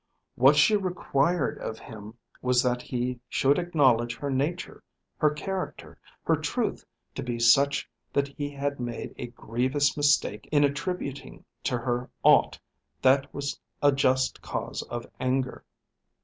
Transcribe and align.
What 0.33 0.55
she 0.55 0.75
required 0.75 1.59
of 1.59 1.77
him 1.77 2.15
was 2.41 2.63
that 2.63 2.81
he 2.81 3.19
should 3.29 3.59
acknowledge 3.59 4.15
her 4.17 4.31
nature, 4.31 4.81
her 5.17 5.29
character, 5.29 5.95
her 6.23 6.35
truth 6.35 6.83
to 7.13 7.21
be 7.21 7.37
such 7.37 7.87
that 8.11 8.27
he 8.27 8.49
had 8.49 8.79
made 8.79 9.13
a 9.19 9.27
grievous 9.27 9.95
mistake 9.95 10.49
in 10.51 10.63
attributing 10.63 11.45
to 11.65 11.77
her 11.77 12.09
aught 12.23 12.57
that 13.03 13.31
was 13.31 13.59
a 13.83 13.91
just 13.91 14.41
cause 14.41 14.81
of 14.89 15.05
anger. 15.19 15.63